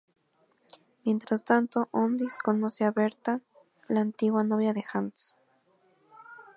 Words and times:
Mientras 1.05 1.45
tanto, 1.45 1.87
Ondine 1.91 2.31
conoce 2.43 2.85
a 2.85 2.89
Bertha, 2.89 3.39
la 3.87 4.01
antigua 4.01 4.43
novia 4.43 4.73
de 4.73 4.83
Hans. 4.91 5.35